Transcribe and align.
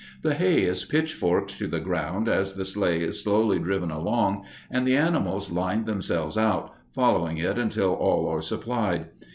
The 0.23 0.33
hay 0.33 0.61
is 0.63 0.83
pitch 0.83 1.13
forked 1.13 1.59
to 1.59 1.67
the 1.67 1.79
ground 1.79 2.27
as 2.27 2.55
the 2.55 2.65
sleigh 2.65 3.01
is 3.03 3.21
slowly 3.23 3.59
driven 3.59 3.91
along, 3.91 4.45
and 4.71 4.87
the 4.87 4.97
animals 4.97 5.51
line 5.51 5.85
themselves 5.85 6.39
out, 6.39 6.73
following 6.95 7.37
it 7.37 7.59
until 7.59 7.93
all 7.93 8.27
are 8.27 8.41
supplied. 8.41 9.09